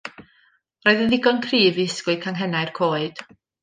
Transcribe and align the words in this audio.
Roedd 0.87 1.03
yn 1.03 1.13
ddigon 1.13 1.43
cryf 1.45 1.79
i 1.85 1.87
ysgwyd 1.93 2.21
canghennau'r 2.27 2.77
coed. 2.83 3.27